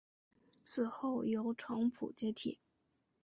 [0.65, 2.57] 死后由程普接替。